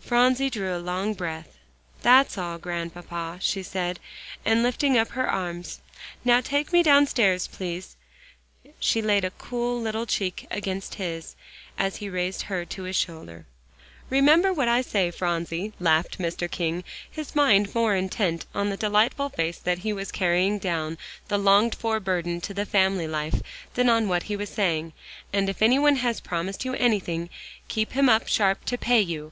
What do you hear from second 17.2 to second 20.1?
mind more intent on the delightful fact that he was